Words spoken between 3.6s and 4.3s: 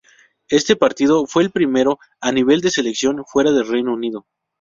Reino Unido.